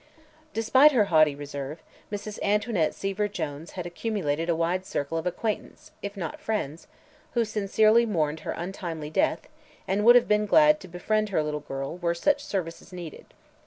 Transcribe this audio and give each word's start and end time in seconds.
Despite 0.55 0.93
her 0.93 1.05
haughty 1.13 1.35
reserve, 1.35 1.83
Mrs. 2.11 2.41
Antoinette 2.41 2.95
Seaver 2.95 3.27
Jones 3.27 3.73
had 3.73 3.85
accumulated 3.85 4.49
a 4.49 4.55
wide 4.55 4.83
circle 4.83 5.15
of 5.15 5.27
acquaintances 5.27 5.91
if 6.01 6.17
not 6.17 6.39
friends 6.39 6.87
who 7.35 7.45
sincerely 7.45 8.07
mourned 8.07 8.39
her 8.39 8.53
untimely 8.53 9.11
death 9.11 9.47
and 9.87 10.03
would 10.03 10.15
have 10.15 10.27
been 10.27 10.47
glad 10.47 10.79
to 10.79 10.87
befriend 10.87 11.29
her 11.29 11.43
little 11.43 11.59
girl 11.59 11.99
were 11.99 12.15
such 12.15 12.43
services 12.43 12.91
needed. 12.91 13.31